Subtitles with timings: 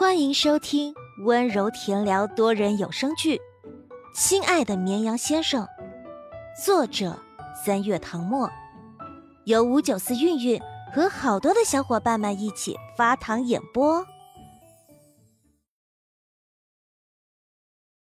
[0.00, 0.94] 欢迎收听
[1.26, 3.36] 温柔甜聊多人有声剧
[4.14, 5.66] 《亲爱的绵羊先生》，
[6.64, 7.22] 作者
[7.62, 8.50] 三月唐末，
[9.44, 10.58] 由五九四韵韵
[10.90, 14.06] 和好多的小伙伴们一起发糖演播。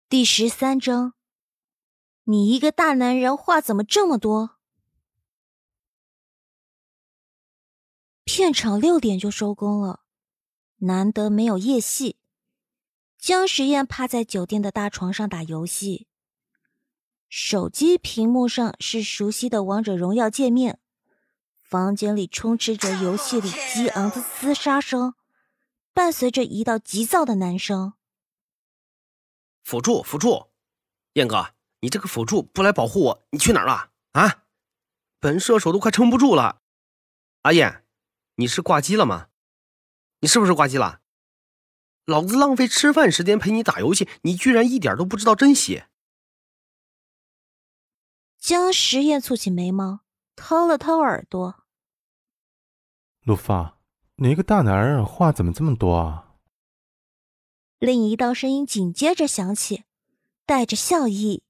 [0.09, 1.15] 第十三章，
[2.23, 4.59] 你一个大男人话怎么这么多？
[8.25, 10.03] 片场六点就收工了。
[10.81, 12.17] 难得没有夜戏，
[13.19, 16.07] 江时宴趴在酒店的大床上打游戏。
[17.29, 20.81] 手机屏幕上是熟悉的王者荣耀界面，
[21.63, 25.15] 房间里充斥着游戏里激昂的厮杀声，
[25.93, 27.93] 伴随着一道急躁的男声
[29.63, 30.47] ：“辅助，辅助，
[31.13, 33.91] 燕哥，你这个辅助不来保护我，你去哪儿了？
[34.13, 34.45] 啊，
[35.21, 36.63] 本射手都快撑不住了。
[37.43, 37.85] 阿燕，
[38.37, 39.29] 你是挂机了吗？”
[40.21, 41.01] 你是不是挂机了？
[42.07, 45.85] 老子浪费吃饭时间陪你打游戏，你居然一点都不知道珍惜。
[48.39, 50.01] 江时宴蹙起眉毛，
[50.35, 51.65] 掏了掏耳朵。
[53.23, 53.79] 陆放，
[54.17, 56.37] 你一个大男人话怎么这么多啊？
[57.79, 59.85] 另一道声音紧接着响起，
[60.45, 61.43] 带着笑意。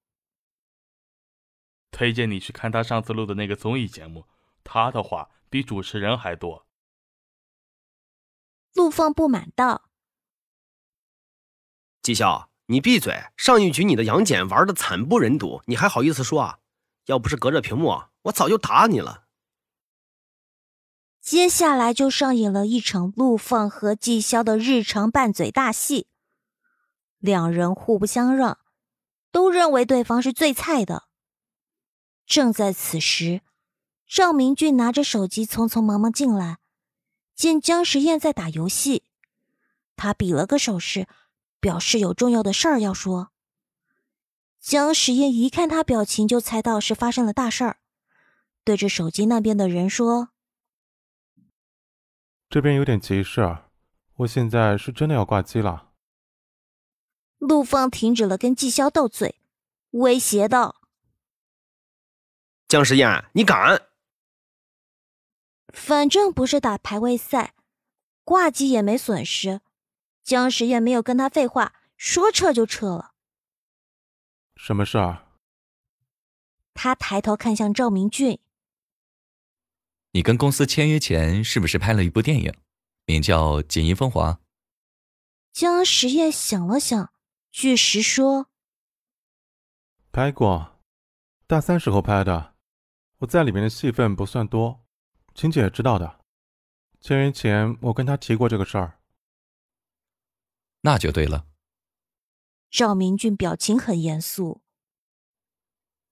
[1.90, 4.27] 推荐你去看他上次录的那个综艺节目，
[4.62, 6.66] 他的话比主持人还多。
[8.74, 9.90] 陆放不满道
[12.02, 13.24] ：“季潇，你闭嘴！
[13.36, 16.58] 上一局你的杨戬玩的惨不忍睹，你还好意思说啊？
[17.06, 19.24] 要不是隔着屏幕，我早就打你了。”
[21.20, 26.06] 接下来就上演了一场陆放和季潇的日常拌嘴大戏，
[27.18, 28.58] 两人互不相让，
[29.30, 31.05] 都认为对方是最菜的。
[32.24, 33.42] 正在此时，
[34.06, 36.58] 赵明俊拿着手机匆匆忙忙进来。
[37.41, 39.02] 见姜时宴在打游戏，
[39.96, 41.08] 他比了个手势，
[41.58, 43.30] 表示有重要的事儿要说。
[44.60, 47.78] 姜时宴一看他表情，就猜到是发生了大事儿，
[48.62, 50.28] 对着手机那边的人说
[52.51, 53.57] ：“这边有点急事，
[54.17, 55.92] 我现在是真的要挂机了。”
[57.40, 59.40] 陆放停止了跟季潇斗嘴，
[59.92, 60.83] 威胁道
[62.68, 63.80] ：“姜时宴，你敢！”
[65.73, 67.55] 反正不是打排位赛，
[68.25, 69.61] 挂机也没损失。
[70.23, 73.14] 江时宴没有跟他废话，说撤就撤了。
[74.57, 75.27] 什么事儿？
[76.75, 78.39] 他抬头看向赵明俊
[80.13, 82.55] ：“你跟公司签约前是不是拍了一部电影，
[83.07, 84.33] 名叫《锦衣风华》？”
[85.52, 87.13] 江时宴想了想，
[87.51, 88.47] 据实说
[90.13, 90.81] ：“拍过，
[91.47, 92.55] 大三时候拍的。
[93.19, 94.87] 我在里面的戏份不算多。”
[95.35, 96.20] 晴姐知道的，
[97.01, 98.98] 千年前我跟她提过这个事儿。
[100.83, 101.46] 那就对了。
[102.70, 104.61] 赵明俊表情很严肃。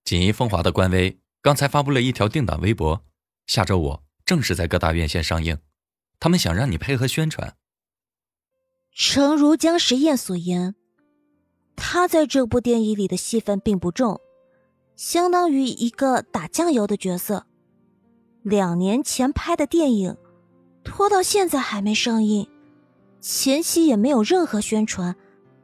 [0.03, 3.05] 锦衣风华的官微刚才发布了一条定档微博，
[3.45, 5.59] 下周五正式在各大院线上映，
[6.19, 7.55] 他们想让你配合宣传。
[8.91, 10.75] 诚如江时宴所言，
[11.75, 14.19] 他在这部电影里的戏份并不重，
[14.95, 17.45] 相当于一个打酱油的角色。
[18.43, 20.15] 两年前拍的电影，
[20.83, 22.47] 拖到现在还没上映，
[23.19, 25.15] 前期也没有任何宣传，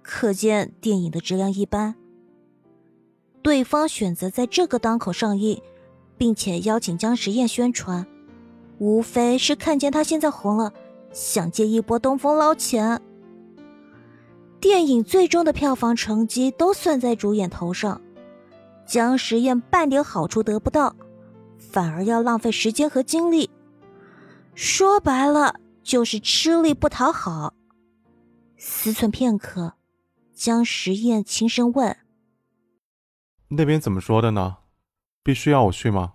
[0.02, 1.96] 可见电影的质量一般。
[3.42, 5.62] 对方选择在这个档口上映，
[6.18, 8.06] 并且邀请姜时宴宣传，
[8.80, 10.74] 无非是看见他现在红了，
[11.14, 13.02] 想借一波东风捞钱。
[14.60, 18.02] 电影最终的票房成绩都算在主演头上，
[18.86, 20.96] 姜时宴半点好处得不到。
[21.72, 23.50] 反而要浪费时间和精力，
[24.54, 27.54] 说白了就是吃力不讨好。
[28.58, 29.74] 思忖片刻，
[30.34, 31.98] 江时宴轻声问
[33.50, 34.58] ：“那边怎么说的呢？
[35.22, 36.14] 必须要我去吗？”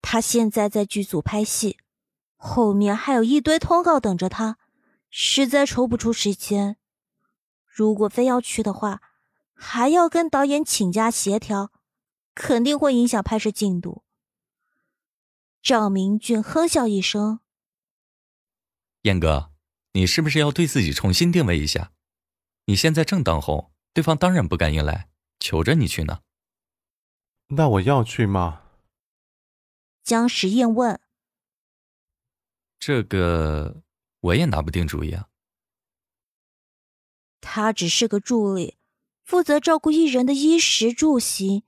[0.00, 1.76] 他现在在剧组拍戏，
[2.36, 4.56] 后面还有一堆通告等着他，
[5.10, 6.76] 实在抽不出时间。
[7.66, 9.02] 如果非要去的话，
[9.52, 11.70] 还要跟导演请假协调，
[12.34, 14.02] 肯定会影响拍摄进度。
[15.68, 17.40] 赵明俊哼笑一声
[19.04, 19.52] ：“燕哥，
[19.92, 21.92] 你是不是要对自己重新定位一下？
[22.64, 26.22] 你现在正当红，对方当然不敢硬来，求着你去呢。
[27.54, 28.62] ”“那我要去吗？”
[30.02, 30.98] 江时燕问。
[32.80, 33.82] “这个
[34.20, 35.28] 我也拿不定主意啊。”
[37.42, 38.78] 他只是个助理，
[39.22, 41.62] 负责照顾艺人的衣食住行，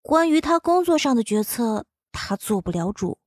[0.00, 1.86] 关于他工作上的决策。
[2.12, 3.18] 他做不了主，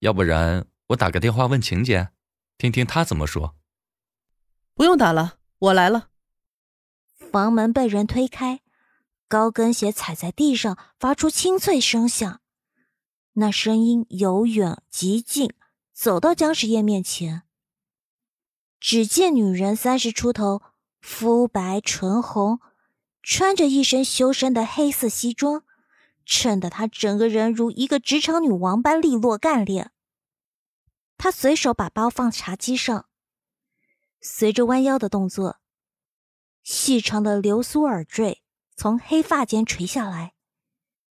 [0.00, 2.10] 要不然我打个电话问晴姐，
[2.58, 3.56] 听听她怎么说。
[4.74, 6.10] 不用打了，我来了。
[7.32, 8.60] 房门被人推开，
[9.26, 12.40] 高跟鞋踩在地上，发出清脆声响。
[13.32, 15.52] 那声音由远及近，
[15.92, 17.42] 走到姜时夜面前。
[18.78, 20.62] 只见女人三十出头，
[21.00, 22.60] 肤白唇红，
[23.22, 25.64] 穿着一身修身的黑色西装，
[26.26, 29.92] 衬得她整个人如一个职场女王般利落干练。
[31.16, 33.06] 她随手把包放茶几上，
[34.20, 35.60] 随着弯腰的动作，
[36.62, 38.42] 细长的流苏耳坠
[38.76, 40.34] 从黑发间垂下来，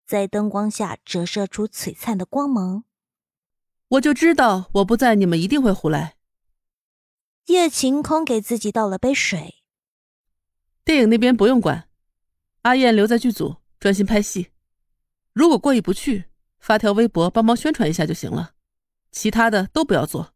[0.07, 2.85] 在灯光下折射出璀璨的光芒。
[3.89, 6.15] 我就知道我不在，你们一定会胡来。
[7.47, 9.55] 叶晴空给自己倒了杯水。
[10.85, 11.89] 电影那边不用管，
[12.61, 14.50] 阿燕留在剧组专心拍戏。
[15.33, 16.25] 如果过意不去，
[16.59, 18.53] 发条微博帮忙宣传一下就行了，
[19.11, 20.33] 其他的都不要做。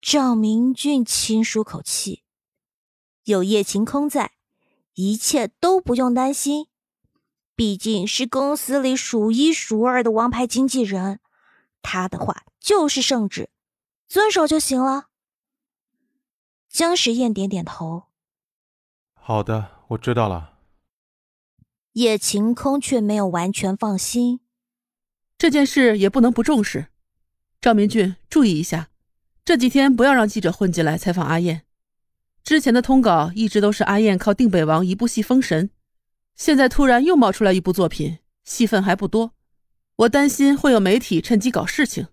[0.00, 2.22] 赵明俊轻舒口气，
[3.24, 4.32] 有叶晴空在，
[4.94, 6.68] 一切都不用担心。
[7.56, 11.18] 毕竟是公司里数一数二的王牌经纪人，
[11.82, 13.50] 他的话就是圣旨，
[14.06, 15.08] 遵守就行了。
[16.68, 18.04] 江时宴点点头
[19.14, 20.57] ：“好的，我知道了。”
[21.98, 24.38] 叶晴空却没有完全放心，
[25.36, 26.86] 这件事也不能不重视。
[27.60, 28.90] 赵明俊，注意一下，
[29.44, 31.64] 这几天不要让记者混进来采访阿燕。
[32.44, 35.70] 之前的通稿一直都是阿燕靠定北王一部戏封神，
[36.36, 39.32] 现在突然又冒出来一部作品，戏份还不多，
[39.96, 42.06] 我担心会有媒体趁机搞事情。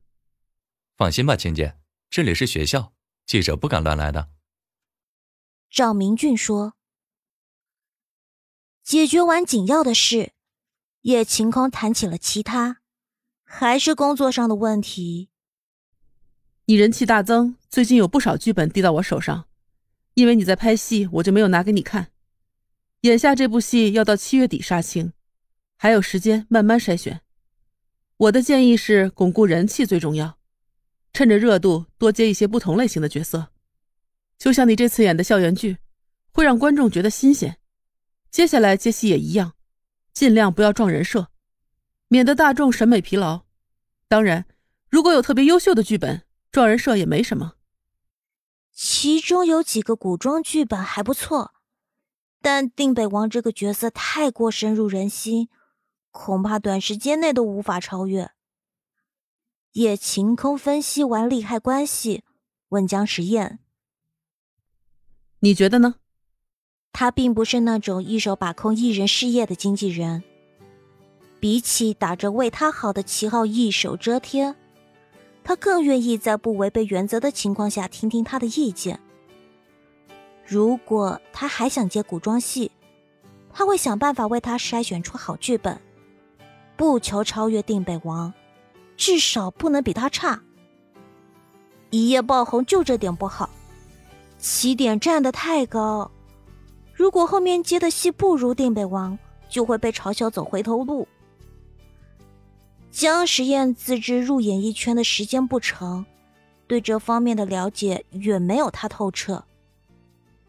[0.98, 1.78] 放心吧，青姐，
[2.10, 2.94] 这里是学校，
[3.28, 4.30] 记者不敢乱来的。
[5.70, 6.74] 赵明俊说
[8.86, 10.34] ：“解决完紧要的事，
[11.02, 12.82] 叶晴空谈起了其他，
[13.44, 15.30] 还是工作上的问题。
[16.66, 19.48] 你人气大增，最近有不少剧本递到我手上，
[20.14, 22.12] 因为你在拍戏，我就没有拿给你看。
[23.02, 25.14] 眼下这部戏要到七月底杀青，
[25.78, 27.22] 还有时间慢慢筛选。
[28.18, 30.38] 我的建议是巩固人气最重要，
[31.12, 33.48] 趁着热度多接一些不同类型的角色。”
[34.38, 35.80] 就像你这次演的校园剧，
[36.32, 37.58] 会让观众觉得新鲜。
[38.36, 39.54] 接下来接戏也一样，
[40.12, 41.30] 尽量不要撞人设，
[42.10, 43.46] 免得大众审美疲劳。
[44.10, 44.46] 当然，
[44.90, 47.54] 如果有特别优秀的剧本，撞人设也没什么。
[48.74, 51.54] 其中有几个古装剧本还不错，
[52.42, 55.48] 但定北王这个角色太过深入人心，
[56.12, 58.32] 恐怕短时间内都无法超越。
[59.72, 62.26] 也晴空分析完利害关系，
[62.68, 63.60] 问姜时宴。
[65.40, 65.96] 你觉得呢？
[66.98, 70.24] 他并不是那种一手把控艺人事业的经纪人。
[71.42, 74.56] 比起打着为他好的旗号一手遮天，
[75.44, 78.98] 他更愿意在不违背原则的情况下听听他的意见。
[80.46, 82.72] 如果他还想接古装戏，
[83.52, 85.78] 他会想办法为他筛选出好剧本，
[86.78, 88.34] 不求超越定北王，
[88.96, 90.42] 至少不能比他差。
[91.90, 93.50] 一夜爆红就这点不好。
[94.38, 96.10] 起点站得太高，
[96.96, 99.20] 如果后面接的戏不如定北王，
[99.50, 101.06] 就会被嘲笑走回头路。
[102.90, 106.06] 江时宴自知入演艺圈的时间不长，
[106.66, 109.44] 对这方面的了解远没有他透彻。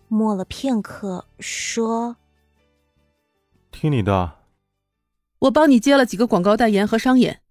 [0.07, 2.17] 默了片刻，说
[3.73, 4.39] ：“听你的，
[5.41, 7.43] 我帮你接了几个广告代言和商演，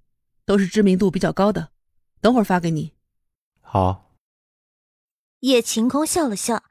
[0.46, 1.72] 都是知名度比较高的，
[2.22, 2.94] 等会儿发给你。”
[3.60, 4.14] 好。
[5.42, 6.64] 叶晴空笑了笑，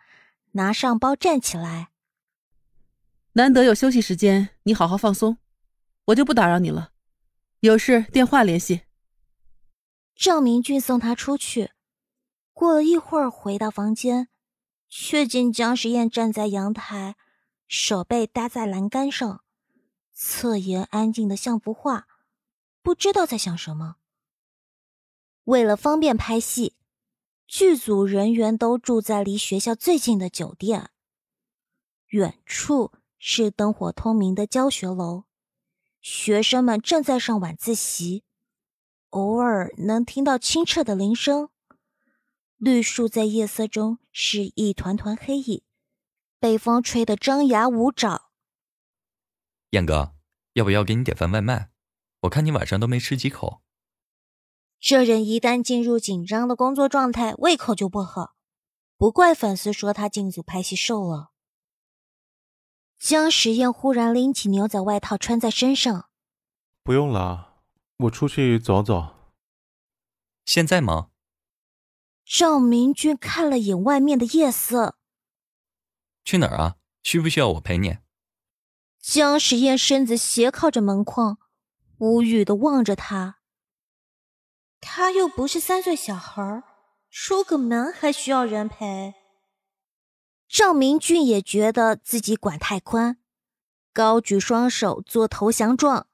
[0.53, 1.91] 拿上包站起来。
[3.37, 5.39] 难得有休息时间，你好好放松，
[6.05, 6.93] 我就不打扰你了。
[7.61, 8.83] 有事电话联系。
[10.15, 11.73] 赵明俊送他出去，
[12.53, 14.29] 过了一会儿回到房间，
[14.89, 17.17] 却见姜时宴站在阳台，
[17.67, 19.43] 手背搭在栏杆上，
[20.13, 22.07] 侧颜安静的像幅画，
[22.83, 23.97] 不知道在想什么。
[25.45, 26.77] 为了方便拍戏。
[27.47, 30.91] 剧组人员都住在离学校最近的酒店。
[32.09, 32.91] 远处
[33.27, 35.25] 是灯火通明的教学楼，
[36.03, 38.23] 学生们正在上晚自习，
[39.09, 41.49] 偶尔能听到清澈的铃声。
[42.59, 45.63] 绿树在夜色中是一团团黑影，
[46.39, 48.29] 被风吹得张牙舞爪。
[49.71, 50.15] 燕哥，
[50.53, 51.71] 要不要给你点份外卖？
[52.21, 53.63] 我看你晚上都没吃几口。
[54.79, 58.37] 这人一旦进入紧张的工作状态，胃口就不好，
[58.99, 61.31] 不怪粉丝说他进组拍戏瘦了。
[62.99, 66.09] 江时宴忽然拎起牛仔外套穿在身上，
[66.83, 67.63] 不用了，
[67.99, 69.15] 我出去走走。
[70.45, 71.11] 现在吗？
[72.25, 74.97] 赵明君看了眼外面的夜色，
[76.25, 76.77] 去哪儿啊？
[77.03, 77.99] 需不需要我陪你？
[78.99, 81.39] 江时宴身子斜靠着门框，
[81.99, 83.41] 无语的望着他。
[84.81, 86.63] 他又不是三岁小孩，
[87.11, 89.15] 出个门还需要人陪。
[90.55, 93.19] 赵明俊也觉得自己管太宽，
[93.93, 96.07] 高举双手做投降状。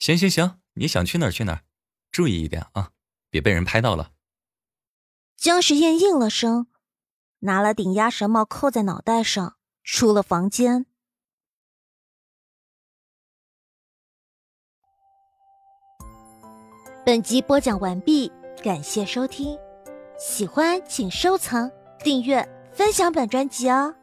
[0.00, 1.62] 行行行，你想去哪儿去哪儿，
[2.10, 2.90] 注意一点啊，
[3.30, 4.10] 别被人拍到了。
[5.36, 6.66] 江时宴应了声，
[7.38, 10.86] 拿了顶鸭舌帽扣在脑袋上，出了房间。
[17.06, 19.56] 本集播讲完毕，感谢收听，
[20.18, 21.70] 喜欢请收藏、
[22.00, 22.44] 订阅、
[22.80, 23.99] 分享本专辑哦。